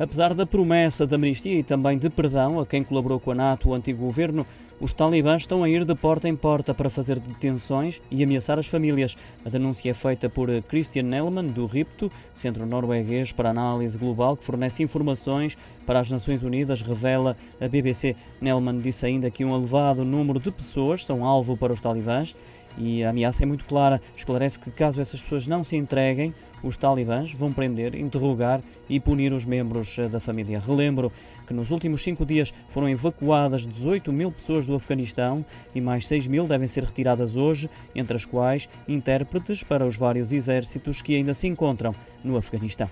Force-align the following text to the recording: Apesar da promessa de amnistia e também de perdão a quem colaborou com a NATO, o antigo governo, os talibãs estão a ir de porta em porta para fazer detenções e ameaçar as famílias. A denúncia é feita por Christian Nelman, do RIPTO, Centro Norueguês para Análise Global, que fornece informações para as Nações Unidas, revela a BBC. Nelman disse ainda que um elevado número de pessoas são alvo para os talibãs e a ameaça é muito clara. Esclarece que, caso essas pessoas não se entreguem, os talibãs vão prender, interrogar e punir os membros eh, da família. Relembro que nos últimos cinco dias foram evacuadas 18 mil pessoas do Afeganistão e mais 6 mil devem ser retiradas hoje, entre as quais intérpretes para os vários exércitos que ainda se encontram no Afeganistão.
Apesar 0.00 0.32
da 0.32 0.46
promessa 0.46 1.06
de 1.06 1.14
amnistia 1.14 1.58
e 1.58 1.62
também 1.62 1.98
de 1.98 2.08
perdão 2.08 2.58
a 2.58 2.64
quem 2.64 2.82
colaborou 2.82 3.20
com 3.20 3.32
a 3.32 3.34
NATO, 3.34 3.68
o 3.68 3.74
antigo 3.74 3.98
governo, 3.98 4.46
os 4.80 4.94
talibãs 4.94 5.42
estão 5.42 5.62
a 5.62 5.68
ir 5.68 5.84
de 5.84 5.94
porta 5.94 6.26
em 6.26 6.34
porta 6.34 6.72
para 6.72 6.88
fazer 6.88 7.18
detenções 7.18 8.00
e 8.10 8.24
ameaçar 8.24 8.58
as 8.58 8.66
famílias. 8.66 9.14
A 9.44 9.50
denúncia 9.50 9.90
é 9.90 9.92
feita 9.92 10.26
por 10.26 10.48
Christian 10.62 11.02
Nelman, 11.02 11.48
do 11.48 11.66
RIPTO, 11.66 12.10
Centro 12.32 12.64
Norueguês 12.64 13.30
para 13.30 13.50
Análise 13.50 13.98
Global, 13.98 14.38
que 14.38 14.44
fornece 14.44 14.82
informações 14.82 15.58
para 15.84 16.00
as 16.00 16.10
Nações 16.10 16.42
Unidas, 16.42 16.80
revela 16.80 17.36
a 17.60 17.68
BBC. 17.68 18.16
Nelman 18.40 18.80
disse 18.80 19.04
ainda 19.04 19.30
que 19.30 19.44
um 19.44 19.54
elevado 19.54 20.02
número 20.02 20.40
de 20.40 20.50
pessoas 20.50 21.04
são 21.04 21.26
alvo 21.26 21.58
para 21.58 21.74
os 21.74 21.80
talibãs 21.82 22.34
e 22.76 23.04
a 23.04 23.10
ameaça 23.10 23.42
é 23.42 23.46
muito 23.46 23.64
clara. 23.64 24.00
Esclarece 24.16 24.58
que, 24.58 24.70
caso 24.70 25.00
essas 25.00 25.22
pessoas 25.22 25.46
não 25.46 25.62
se 25.64 25.76
entreguem, 25.76 26.34
os 26.62 26.76
talibãs 26.76 27.32
vão 27.32 27.52
prender, 27.52 27.94
interrogar 27.94 28.60
e 28.88 29.00
punir 29.00 29.32
os 29.32 29.44
membros 29.44 29.98
eh, 29.98 30.08
da 30.08 30.20
família. 30.20 30.60
Relembro 30.60 31.10
que 31.46 31.54
nos 31.54 31.70
últimos 31.70 32.02
cinco 32.02 32.24
dias 32.24 32.54
foram 32.68 32.88
evacuadas 32.88 33.66
18 33.66 34.12
mil 34.12 34.30
pessoas 34.30 34.66
do 34.66 34.74
Afeganistão 34.74 35.44
e 35.74 35.80
mais 35.80 36.06
6 36.06 36.26
mil 36.26 36.46
devem 36.46 36.68
ser 36.68 36.84
retiradas 36.84 37.36
hoje, 37.36 37.68
entre 37.94 38.16
as 38.16 38.24
quais 38.24 38.68
intérpretes 38.86 39.64
para 39.64 39.86
os 39.86 39.96
vários 39.96 40.32
exércitos 40.32 41.02
que 41.02 41.16
ainda 41.16 41.34
se 41.34 41.48
encontram 41.48 41.94
no 42.22 42.36
Afeganistão. 42.36 42.88